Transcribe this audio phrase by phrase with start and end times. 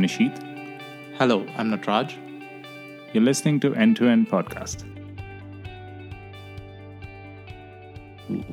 [0.00, 1.18] Hey, I'm Nisheeth.
[1.18, 2.16] Hello, I'm Nataraj.
[3.12, 4.84] You're listening to End to End Podcast.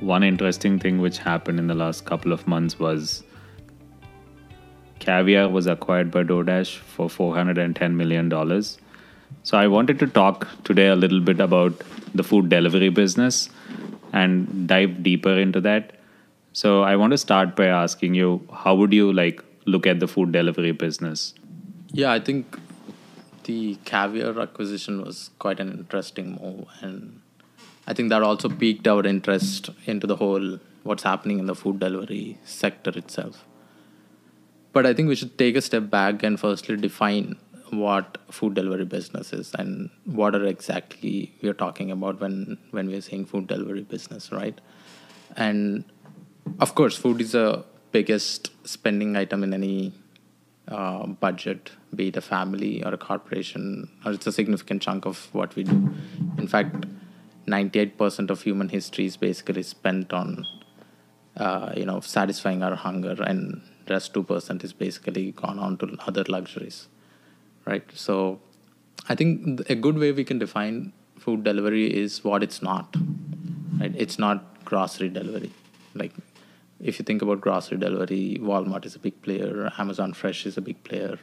[0.02, 3.24] One interesting thing which happened in the last couple of months was
[5.00, 8.30] Caviar was acquired by DoorDash for $410 million.
[9.44, 11.82] So I wanted to talk today a little bit about
[12.14, 13.50] the food delivery business
[14.12, 15.94] and dive deeper into that.
[16.52, 20.08] So I want to start by asking you how would you like look at the
[20.08, 21.34] food delivery business?
[21.92, 22.60] Yeah, I think
[23.46, 27.22] the caviar acquisition was quite an interesting move and
[27.88, 31.80] I think that also piqued our interest into the whole what's happening in the food
[31.80, 33.46] delivery sector itself.
[34.74, 37.38] But I think we should take a step back and firstly define
[37.70, 42.88] what food delivery business is and what are exactly we are talking about when when
[42.88, 44.60] we are saying food delivery business, right?
[45.36, 45.86] And
[46.60, 49.94] of course, food is the biggest spending item in any
[50.68, 55.34] uh, budget, be it a family or a corporation, or it's a significant chunk of
[55.34, 55.94] what we do.
[56.38, 56.86] In fact,
[57.48, 60.46] 98% of human history is basically spent on,
[61.38, 66.24] uh, you know, satisfying our hunger, and rest 2% is basically gone on to other
[66.28, 66.88] luxuries,
[67.66, 67.86] right?
[67.94, 68.40] So,
[69.08, 72.96] I think a good way we can define food delivery is what it's not,
[73.80, 73.94] right?
[73.96, 75.52] It's not grocery delivery,
[75.94, 76.12] like
[76.80, 80.62] if you think about grocery delivery, Walmart is a big player, Amazon Fresh is a
[80.62, 81.20] big player,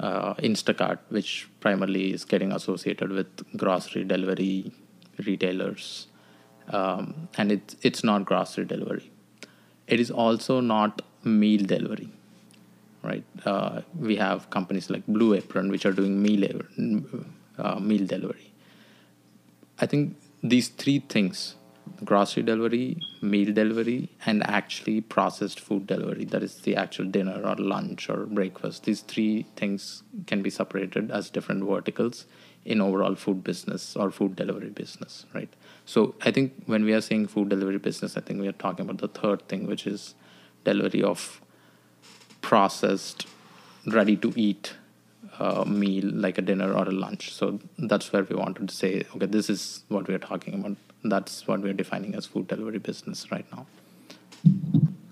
[0.00, 4.72] uh, Instacart, which primarily is getting associated with grocery delivery
[5.26, 6.08] retailers,
[6.68, 9.10] um, and it's it's not grocery delivery.
[9.86, 12.08] It is also not meal delivery,
[13.02, 13.24] right?
[13.44, 16.62] Uh, we have companies like Blue Apron, which are doing meal
[17.58, 18.52] uh, meal delivery.
[19.78, 21.56] I think these three things
[22.04, 26.24] grocery delivery, meal delivery, and actually processed food delivery.
[26.24, 28.84] That is the actual dinner or lunch or breakfast.
[28.84, 32.26] These three things can be separated as different verticals
[32.64, 35.52] in overall food business or food delivery business, right?
[35.84, 38.88] So I think when we are saying food delivery business, I think we are talking
[38.88, 40.14] about the third thing, which is
[40.64, 41.40] delivery of
[42.40, 43.26] processed,
[43.86, 44.74] ready to eat
[45.38, 47.32] uh, meal like a dinner or a lunch.
[47.32, 51.46] So that's where we wanted to say, okay, this is what we're talking about that's
[51.46, 53.66] what we're defining as food delivery business right now.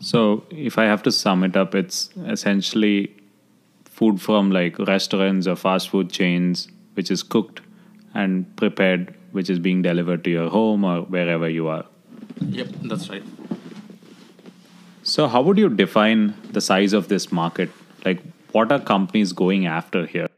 [0.00, 3.14] So, if I have to sum it up, it's essentially
[3.84, 7.60] food from like restaurants or fast food chains, which is cooked
[8.14, 11.84] and prepared, which is being delivered to your home or wherever you are.
[12.40, 13.22] Yep, that's right.
[15.02, 17.70] So, how would you define the size of this market?
[18.04, 20.28] Like, what are companies going after here?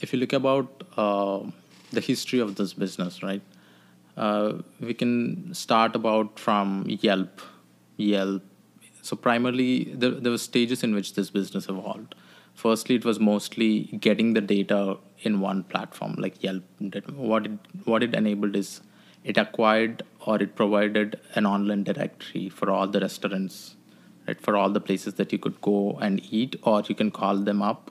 [0.00, 1.40] If you look about uh,
[1.92, 3.42] the history of this business, right?
[4.16, 7.40] Uh, we can start about from Yelp.
[7.96, 8.42] Yelp.
[9.02, 12.14] So primarily, there, there were stages in which this business evolved.
[12.54, 16.62] Firstly, it was mostly getting the data in one platform, like Yelp.
[17.14, 18.82] What it what it enabled is
[19.24, 23.76] it acquired or it provided an online directory for all the restaurants,
[24.28, 24.40] right?
[24.40, 27.62] For all the places that you could go and eat, or you can call them
[27.62, 27.90] up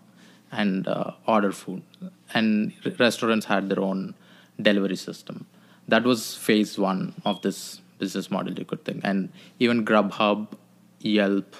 [0.51, 1.81] and uh, order food.
[2.33, 4.13] And restaurants had their own
[4.61, 5.47] delivery system
[5.91, 9.01] that was phase one of this business model you could think.
[9.03, 10.47] And even grubhub
[10.99, 11.55] yelp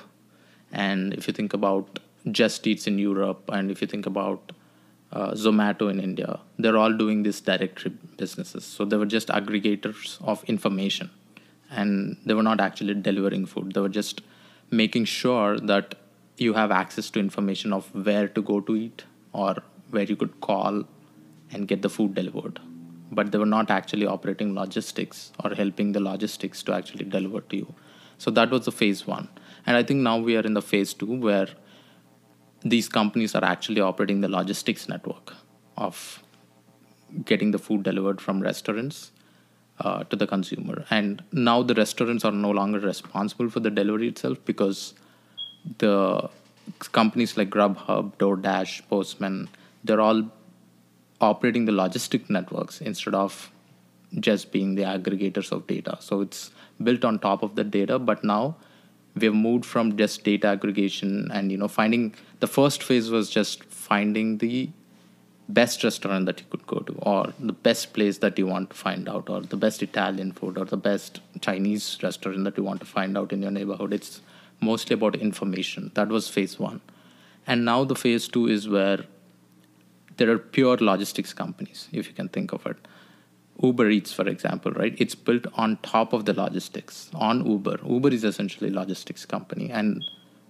[0.72, 2.00] and if you think about
[2.40, 4.52] just eats in europe and if you think about
[5.12, 8.64] uh, zomato in india they're all doing these directory businesses.
[8.64, 11.10] So they were just aggregators of information.
[11.70, 13.74] And they were not actually delivering food.
[13.74, 14.22] They were just
[14.70, 15.96] making sure that
[16.38, 19.56] you have access to information of where to go to eat or
[19.90, 20.84] where you could call
[21.52, 22.60] and get the food delivered
[23.12, 27.58] but they were not actually operating logistics or helping the logistics to actually deliver to
[27.58, 27.74] you.
[28.18, 29.30] So that was the phase one.
[29.66, 31.48] And I think now we are in the phase two where
[32.64, 35.34] these companies are actually operating the logistics network
[35.78, 36.24] of
[37.26, 39.12] getting the food delivered from restaurants
[39.80, 40.86] uh, to the consumer.
[40.90, 44.94] And now the restaurants are no longer responsible for the delivery itself because
[45.80, 46.30] the
[46.92, 49.50] companies like Grubhub, DoorDash, Postmates,
[49.84, 50.32] they're all
[51.22, 53.52] operating the logistic networks instead of
[54.20, 55.98] just being the aggregators of data.
[56.00, 56.52] So it's
[56.84, 58.58] built on top of the data, but now
[59.16, 63.64] we've moved from just data aggregation and you know finding the first phase was just
[63.66, 64.70] finding the
[65.50, 68.76] best restaurant that you could go to or the best place that you want to
[68.76, 72.80] find out or the best italian food or the best chinese restaurant that you want
[72.80, 73.94] to find out in your neighborhood.
[73.94, 74.22] It's
[74.62, 75.92] mostly about information.
[75.96, 76.80] That was phase 1
[77.46, 79.04] and now the phase 2 is where
[80.18, 82.78] there are pure logistics companies, if you can think of it.
[83.62, 84.96] Uber Eats, for example, right?
[84.98, 87.80] It's built on top of the logistics on Uber.
[87.88, 90.04] Uber is essentially a logistics company, and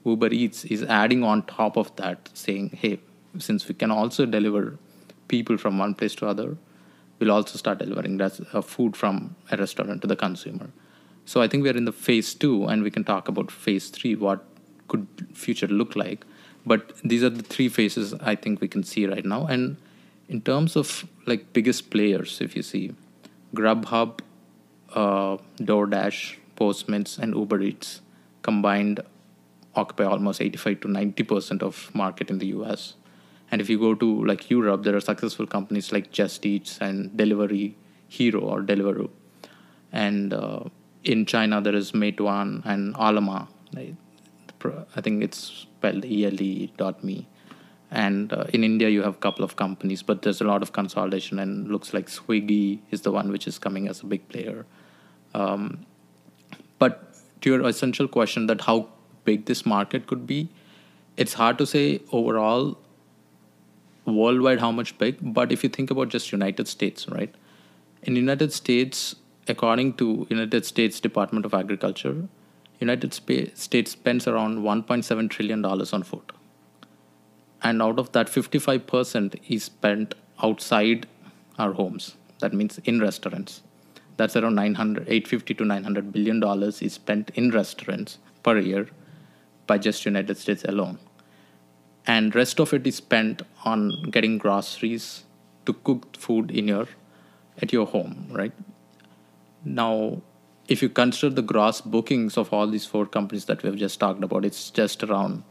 [0.05, 2.99] Uber Eats is adding on top of that, saying, hey,
[3.37, 4.77] since we can also deliver
[5.27, 6.57] people from one place to other,
[7.19, 10.69] we'll also start delivering that uh, food from a restaurant to the consumer.
[11.25, 14.15] So I think we're in the phase two, and we can talk about phase three.
[14.15, 14.43] What
[14.87, 16.25] could future look like?
[16.65, 19.47] But these are the three phases I think we can see right now.
[19.47, 19.77] And
[20.29, 22.93] in terms of like biggest players, if you see,
[23.55, 24.19] Grubhub,
[24.93, 28.01] uh, DoorDash, Postmates, and Uber Eats
[28.41, 29.01] combined
[29.75, 32.95] occupy almost 85 to 90 percent of market in the US.
[33.49, 37.15] And if you go to like Europe, there are successful companies like Just Eats and
[37.17, 37.75] Delivery
[38.07, 39.09] Hero or Deliveroo.
[39.91, 40.63] And uh,
[41.03, 43.95] in China, there is Meituan and Ele.me.
[44.95, 47.27] I think it's spelled ele.me.
[47.89, 50.71] And uh, in India, you have a couple of companies, but there's a lot of
[50.71, 54.65] consolidation, and looks like Swiggy is the one which is coming as a big player.
[55.33, 55.85] Um,
[56.79, 58.87] but to your essential question that how
[59.25, 60.49] big this market could be,
[61.17, 62.77] it's hard to say overall
[64.05, 67.35] worldwide how much big but if you think about just united states right
[68.03, 69.15] in united states
[69.47, 72.15] according to united states department of agriculture
[72.81, 76.31] united states spends around 1.7 trillion dollars on food.
[77.61, 81.07] And out of that 55% is spent outside
[81.59, 82.15] our homes.
[82.39, 83.61] That means in restaurants.
[84.17, 88.87] That's around 900 850 to 900 billion dollars is spent in restaurants per year
[89.67, 90.97] by just united states alone.
[92.07, 95.23] And rest of it is spent on getting groceries
[95.67, 96.87] to cook food in your
[97.61, 98.53] at your home right?
[99.63, 100.21] Now
[100.73, 104.23] if you consider the gross bookings of all these four companies that we've just talked
[104.27, 105.43] about it's just around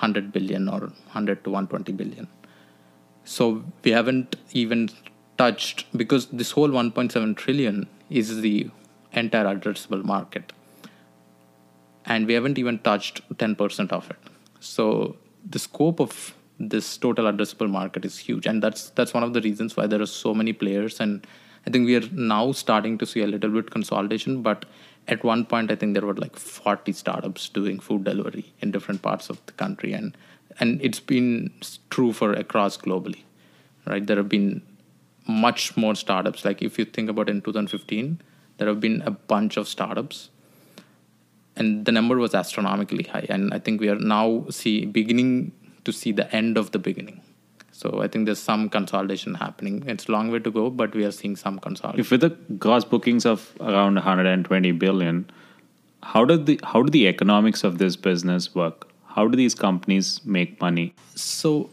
[0.00, 2.28] 100 billion or 100 to 120 billion.
[3.24, 4.90] So we haven't even
[5.38, 8.70] touched because this whole 1.7 trillion is the
[9.12, 10.52] entire addressable market.
[12.04, 14.18] And we haven't even touched 10% of it.
[14.60, 15.16] So
[15.48, 18.46] the scope of this total addressable market is huge.
[18.46, 21.26] And that's that's one of the reasons why there are so many players and
[21.66, 24.64] i think we are now starting to see a little bit consolidation but
[25.08, 29.02] at one point i think there were like 40 startups doing food delivery in different
[29.02, 30.16] parts of the country and
[30.58, 31.52] and it's been
[31.90, 33.22] true for across globally
[33.86, 34.06] right?
[34.06, 34.62] There have been
[35.26, 36.44] much more startups.
[36.44, 38.20] Like if you think about in 2015
[38.58, 40.30] there have been a bunch of startups
[41.56, 45.52] and the number was astronomically high and i think we are now see beginning
[45.84, 47.20] to see the end of the beginning
[47.78, 49.82] so i think there's some consolidation happening.
[49.94, 52.00] It's a long way to go but we are seeing some consolidation.
[52.00, 52.30] If with the
[52.66, 55.30] gross bookings of around 120 billion
[56.02, 58.88] how do the how do the economics of this business work?
[59.14, 60.94] How do these companies make money?
[61.14, 61.70] So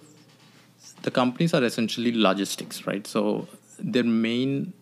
[1.03, 3.05] the companies are essentially logistics right?
[3.15, 3.47] So
[3.79, 4.73] their main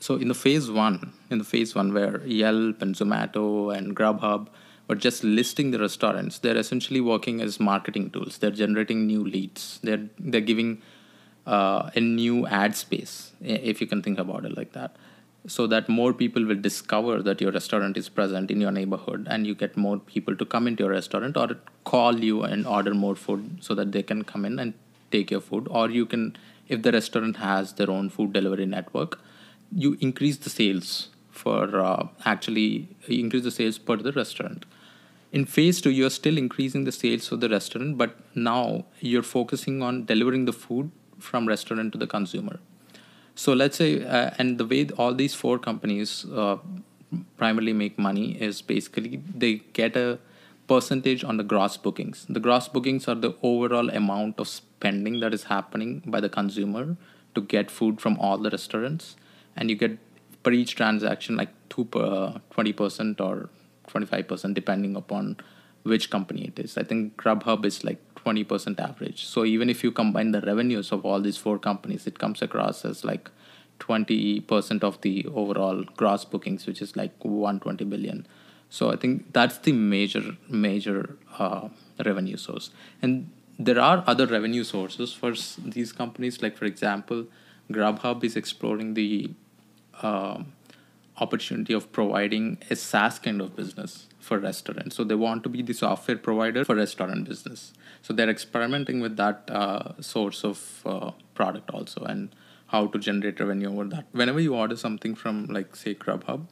[0.00, 4.48] so in the phase one, in the phase one where Yelp and Zomato and Grubhub
[4.88, 8.38] were just listing the restaurants, they're essentially working as marketing tools.
[8.38, 9.80] They're generating new leads.
[9.82, 10.82] They're they're giving
[11.46, 14.96] uh, a new ad space, if you can think about it like that,
[15.46, 19.46] so that more people will discover that your restaurant is present in your neighborhood, and
[19.46, 21.48] you get more people to come into your restaurant or
[21.84, 24.74] call you and order more food, so that they can come in and
[25.10, 26.36] take your food, or you can,
[26.68, 29.18] if the restaurant has their own food delivery network
[29.74, 34.66] you increase the sales for uh, actually increase the sales per the restaurant
[35.32, 39.82] in phase two you're still increasing the sales of the restaurant but now you're focusing
[39.82, 42.58] on delivering the food from restaurant to the consumer.
[43.34, 46.58] So let's say uh, and the way all these four companies uh,
[47.36, 50.18] primarily make money is basically they get a
[50.68, 52.26] percentage on the gross bookings.
[52.28, 56.96] The gross bookings are the overall amount of spending that is happening by the consumer
[57.34, 59.16] to get food from all the restaurants
[59.56, 59.98] and you get
[60.42, 63.48] per each transaction like two per twenty percent or
[63.86, 65.36] twenty five percent depending upon
[65.82, 66.78] which company it is.
[66.78, 69.24] I think Grubhub is like twenty percent average.
[69.26, 72.84] So even if you combine the revenues of all these four companies, it comes across
[72.84, 73.30] as like
[73.78, 78.26] twenty percent of the overall gross bookings, which is like one twenty billion.
[78.70, 81.68] So I think that's the major major uh,
[82.04, 82.70] revenue source,
[83.02, 86.40] and there are other revenue sources for these companies.
[86.40, 87.26] Like for example,
[87.70, 89.30] Grubhub is exploring the
[90.00, 90.42] uh,
[91.20, 94.96] opportunity of providing a SaaS kind of business for restaurants.
[94.96, 97.72] So they want to be the software provider for restaurant business.
[98.00, 102.34] So they're experimenting with that uh, source of uh, product also and
[102.68, 104.06] how to generate revenue over that.
[104.12, 106.46] Whenever you order something from like say Grubhub,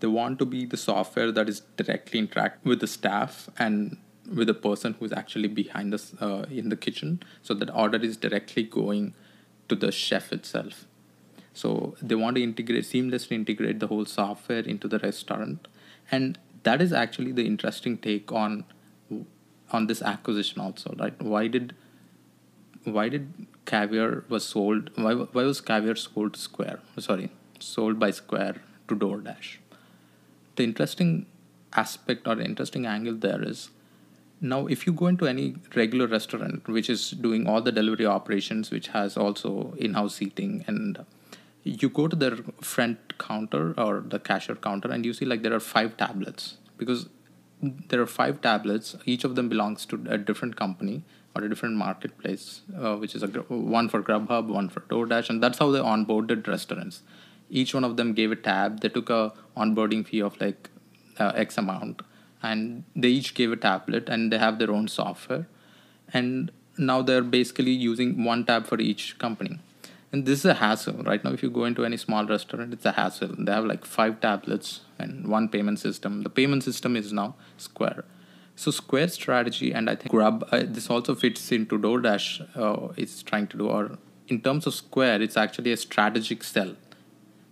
[0.00, 3.96] they want to be the software that is directly interact with the staff and
[4.32, 7.22] with the person who's actually behind us uh, in the kitchen.
[7.42, 9.14] So that order is directly going
[9.68, 10.86] to the chef itself
[11.56, 15.68] so they want to integrate seamlessly integrate the whole software into the restaurant,
[16.10, 18.64] and that is actually the interesting take on
[19.72, 21.22] on this acquisition also, right?
[21.22, 21.74] Why did
[22.84, 24.90] why did Caviar was sold?
[24.96, 26.80] Why, why was Caviar sold to Square?
[26.98, 28.56] Sorry, sold by Square
[28.88, 29.56] to DoorDash.
[30.56, 31.26] The interesting
[31.72, 33.70] aspect or interesting angle there is
[34.40, 38.70] now if you go into any regular restaurant which is doing all the delivery operations,
[38.70, 41.04] which has also in-house seating and
[41.66, 45.52] you go to their front counter or the cashier counter and you see like there
[45.52, 46.56] are five tablets.
[46.78, 47.08] Because
[47.60, 51.02] there are five tablets each of them belongs to a different company
[51.34, 55.42] or a different marketplace uh, which is a one for grubhub one for doordash and
[55.42, 57.02] that's how they onboarded restaurants.
[57.48, 58.80] Each one of them gave a tab.
[58.80, 60.68] They took a onboarding fee of like
[61.18, 62.02] uh, x amount
[62.42, 65.46] and they each gave a tablet and they have their own software.
[66.12, 69.58] And now they're basically using one tab for each company
[70.16, 71.22] and this is a hassle right?
[71.22, 73.34] Now if you go into any small restaurant it's a hassle.
[73.38, 76.22] They have like five tablets and one payment system.
[76.22, 78.04] The payment system is now square.
[78.54, 82.26] So square strategy and i think grub uh, this also fits into doordash
[82.64, 86.74] uh, is trying to do or in terms of square it's actually a strategic sell.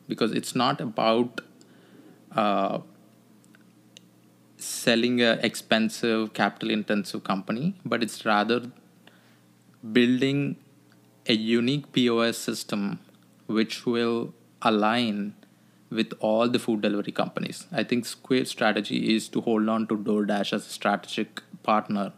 [0.09, 1.40] Because it's not about
[2.33, 2.78] uh,
[4.56, 8.61] selling a expensive capital intensive company but it's rather
[9.99, 10.56] building
[11.26, 13.00] a unique POS system
[13.47, 15.35] which will align
[15.90, 17.66] with all the food delivery companies.
[17.73, 22.12] I think Square's strategy is to hold on to DoorDash as a strategic partner.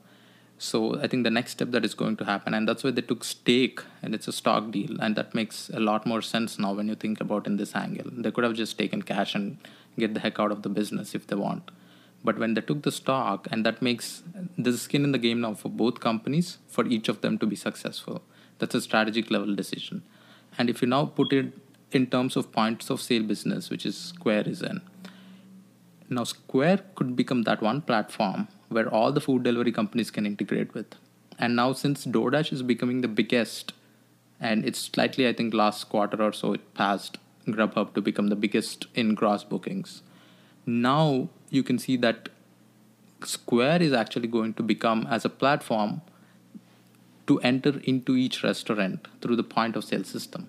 [0.59, 3.03] So I think the next step that is going to happen, and that's why they
[3.03, 6.73] took stake, and it's a stock deal, and that makes a lot more sense now
[6.73, 8.11] when you think about in this angle.
[8.11, 9.59] They could have just taken cash and
[9.99, 11.71] get the heck out of the business if they want.
[12.25, 14.23] But when they took the stock, and that makes
[14.57, 17.57] there's skin in the game now for both companies, for each of them to be
[17.57, 18.23] successful.
[18.59, 20.03] That's a strategic level decision.
[20.59, 21.53] And if you now put it
[21.93, 24.81] in terms of points of sale business, which is Square is in,
[26.09, 30.75] now Square could become that one platform where all the food delivery companies can integrate
[30.75, 30.95] with.
[31.39, 33.73] And now since DoorDash is becoming the biggest,
[34.41, 38.37] and it's slightly, I think, last quarter or so, it passed Grubhub to become the
[38.37, 40.03] biggest in gross bookings.
[40.65, 42.29] Now you can see that
[43.23, 46.03] Square is actually going to become as a platform
[47.27, 50.49] to enter into each restaurant through the point of sale system.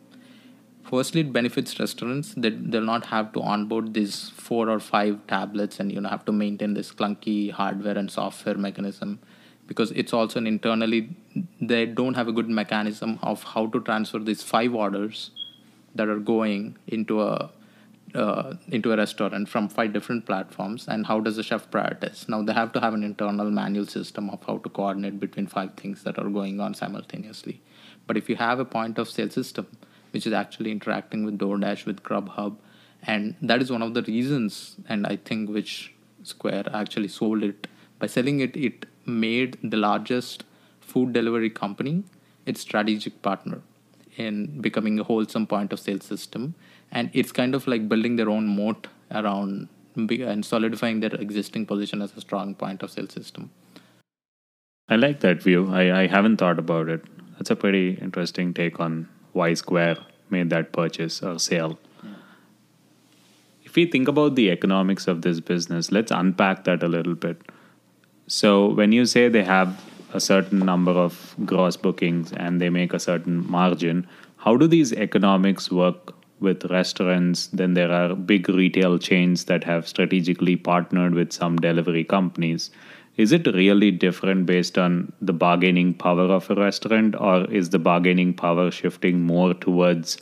[0.90, 5.80] Firstly, it benefits restaurants that they'll not have to onboard these four or five tablets
[5.82, 9.20] and you know have to maintain this clunky hardware and software mechanism
[9.68, 11.10] because it's also an internally
[11.60, 15.32] they don't have a good mechanism of how to transfer these five orders
[15.94, 17.52] that are going into a
[18.18, 22.28] uh, into a restaurant from five different platforms and how does the chef prioritize?
[22.28, 25.76] Now they have to have an internal manual system of how to coordinate between five
[25.76, 27.62] things that are going on simultaneously.
[28.08, 29.68] But if you have a point of sale system
[30.12, 32.56] which is actually interacting with DoorDash with Grubhub
[33.04, 35.94] and that is one of the reasons and I think which
[36.24, 37.68] Square actually sold it.
[38.00, 40.44] By selling it it made the largest
[40.82, 42.04] food delivery company
[42.46, 43.62] its strategic partner
[44.16, 46.56] in becoming a wholesome point of sale system
[46.92, 52.02] and it's kind of like building their own moat around and solidifying their existing position
[52.02, 53.50] as a strong point of sale system.
[54.90, 55.72] I like that view.
[55.72, 57.04] I, I haven't thought about it.
[57.38, 59.98] That's a pretty interesting take on why Square
[60.30, 61.80] made that purchase or sale.
[63.64, 67.42] If we think about the economics of this business, let's unpack that a little bit.
[68.28, 72.94] So, when you say they have a certain number of gross bookings and they make
[72.94, 77.48] a certain margin, how do these economics work with restaurants.
[77.48, 82.70] Then there are big retail chains that have strategically partnered with some delivery companies.
[83.18, 87.80] Is it really different based on the bargaining power of a restaurant, or is the
[87.80, 90.18] bargaining power shifting more towards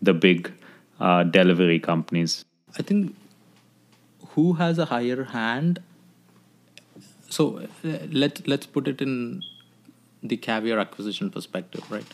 [0.00, 0.52] the big
[1.00, 2.44] uh, delivery companies?
[2.78, 3.16] I think
[4.30, 5.82] who has a higher hand.
[7.28, 9.42] So uh, let let's put it in
[10.22, 12.06] the caviar acquisition perspective, right?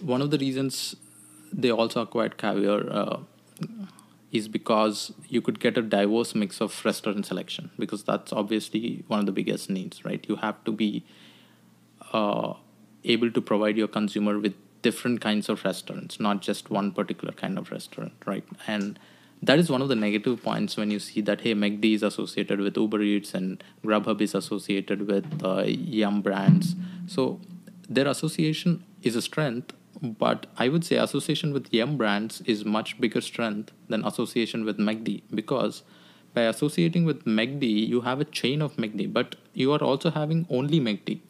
[0.00, 0.96] One of the reasons
[1.52, 3.18] they also acquired Caviar uh,
[4.32, 9.20] is because you could get a diverse mix of restaurant selection because that's obviously one
[9.20, 10.24] of the biggest needs, right?
[10.28, 11.04] You have to be
[12.12, 12.54] uh,
[13.04, 17.58] able to provide your consumer with different kinds of restaurants, not just one particular kind
[17.58, 18.44] of restaurant, right?
[18.66, 18.98] And
[19.42, 22.60] that is one of the negative points when you see that hey, McD is associated
[22.60, 26.74] with Uber Eats and Grubhub is associated with uh, Yum brands.
[27.06, 27.40] So
[27.88, 29.72] their association is a strength,
[30.02, 34.78] but I would say association with Yum brands is much bigger strength than association with
[34.78, 35.82] McD because
[36.34, 40.46] by associating with McD, you have a chain of McD, but you are also having
[40.50, 41.20] only McD.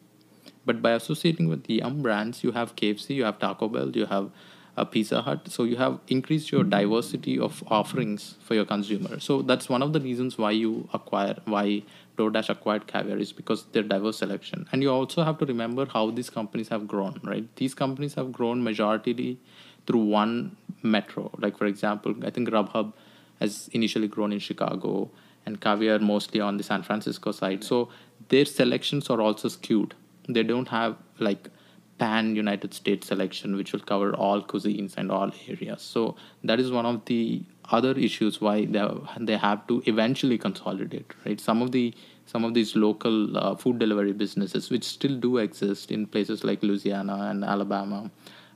[0.65, 4.31] But by associating with Yum brands, you have KFC, you have Taco Bell, you have
[4.77, 5.49] a Pizza Hut.
[5.49, 9.19] So you have increased your diversity of offerings for your consumer.
[9.19, 11.83] So that's one of the reasons why you acquire why
[12.17, 14.67] DoorDash acquired Caviar is because their diverse selection.
[14.71, 17.47] And you also have to remember how these companies have grown, right?
[17.55, 19.39] These companies have grown majority
[19.87, 21.31] through one metro.
[21.39, 22.93] Like for example, I think Grubhub
[23.39, 25.09] has initially grown in Chicago
[25.45, 27.63] and Caviar mostly on the San Francisco side.
[27.63, 27.89] So
[28.29, 29.95] their selections are also skewed.
[30.27, 31.49] They don't have like
[31.97, 35.81] pan United States selection, which will cover all cuisines and all areas.
[35.81, 40.37] So that is one of the other issues why they have, they have to eventually
[40.37, 41.13] consolidate.
[41.25, 41.93] Right, some of the
[42.25, 46.61] some of these local uh, food delivery businesses, which still do exist in places like
[46.61, 48.11] Louisiana and Alabama,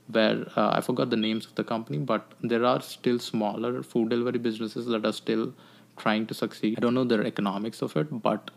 [0.08, 4.10] where uh, I forgot the names of the company, but there are still smaller food
[4.10, 5.54] delivery businesses that are still
[5.98, 6.78] trying to succeed.
[6.78, 8.52] I don't know the economics of it, but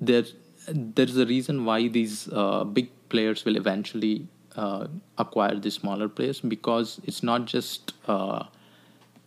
[0.00, 0.24] there
[0.68, 4.86] there's a reason why these uh, big players will eventually uh,
[5.18, 8.44] acquire the smaller players because it's not just uh,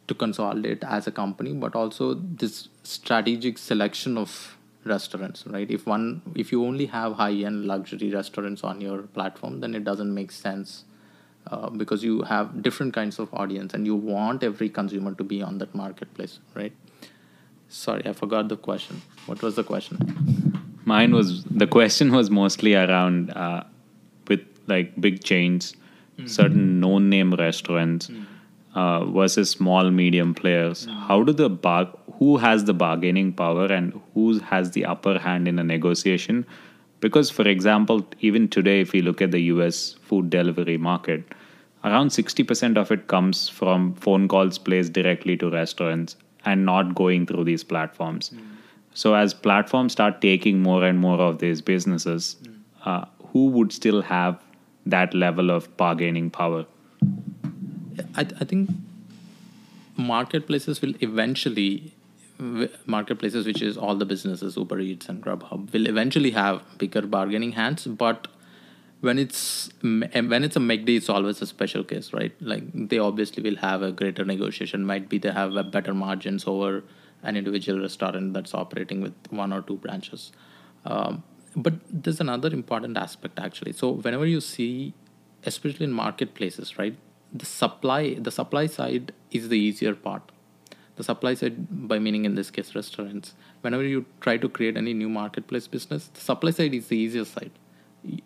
[0.08, 2.13] to consolidate as a company, but also
[2.44, 5.46] this strategic selection of restaurants.
[5.48, 5.72] Right?
[5.77, 10.13] If one, if you only have high-end luxury restaurants on your platform, then it doesn't
[10.13, 10.84] make sense.
[11.50, 15.41] Uh, because you have different kinds of audience and you want every consumer to be
[15.41, 16.74] on that marketplace right
[17.70, 19.98] sorry i forgot the question what was the question
[20.88, 23.63] Mine was the question was mostly around uh,
[24.67, 25.75] like big chains,
[26.17, 26.29] mm.
[26.29, 28.25] certain known name restaurants mm.
[28.75, 30.86] uh, versus small medium players.
[30.88, 31.07] Mm.
[31.07, 35.47] How do the bar who has the bargaining power and who has the upper hand
[35.47, 36.45] in a negotiation?
[37.00, 41.24] Because, for example, even today, if you look at the US food delivery market,
[41.83, 47.25] around 60% of it comes from phone calls placed directly to restaurants and not going
[47.25, 48.31] through these platforms.
[48.31, 48.41] Mm.
[48.93, 52.55] So as platforms start taking more and more of these businesses, mm.
[52.86, 54.41] uh, who would still have
[54.89, 56.65] that level of bargaining power?
[58.15, 58.69] I, I think
[59.95, 61.93] marketplaces will eventually
[62.86, 67.54] marketplaces which is all the businesses uber eats and grubhub will eventually have bigger bargaining
[67.54, 68.28] hands but
[69.02, 72.34] when it's when it's a McD, it's always a special case, right?
[72.41, 74.86] Like they obviously will have a greater negotiation.
[74.86, 76.84] Might be they have a better margins over
[77.23, 80.32] an individual restaurant that's operating with one or two branches.
[80.86, 81.23] Um,
[81.58, 83.74] but there's another important aspect actually.
[83.74, 84.93] So whenever you see,
[85.46, 86.96] especially in marketplaces, right,
[87.34, 90.32] the supply the supply side is the easier part.
[90.96, 94.93] The supply side, by meaning in this case restaurants, whenever you try to create any
[94.93, 97.52] new marketplace business, the supply side is the easier side.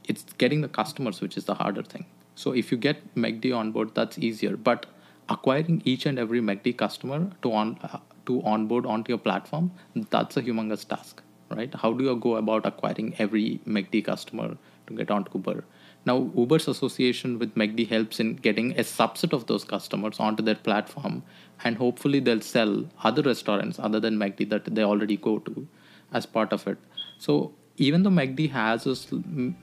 [0.05, 2.05] It's getting the customers which is the harder thing.
[2.35, 4.55] So if you get McD on board, that's easier.
[4.55, 4.85] But
[5.29, 9.71] acquiring each and every McD customer to on uh, to onboard onto your platform,
[10.09, 11.21] that's a humongous task,
[11.55, 11.73] right?
[11.73, 15.63] How do you go about acquiring every McD customer to get onto Uber?
[16.05, 20.55] Now, Uber's association with McD helps in getting a subset of those customers onto their
[20.55, 21.23] platform,
[21.63, 25.67] and hopefully they'll sell other restaurants other than McD that they already go to
[26.11, 26.77] as part of it.
[27.19, 28.95] So even though McD has a,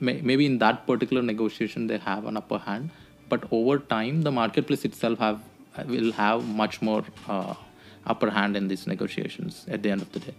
[0.00, 2.90] maybe in that particular negotiation they have an upper hand,
[3.28, 5.40] but over time the marketplace itself have
[5.86, 7.54] will have much more uh,
[8.06, 10.34] upper hand in these negotiations at the end of the day.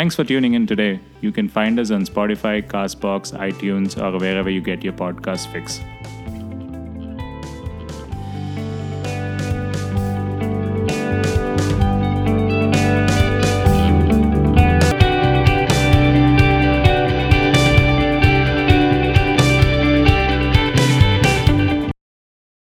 [0.00, 0.98] Thanks for tuning in today.
[1.20, 5.78] You can find us on Spotify, Castbox, iTunes, or wherever you get your podcast fix.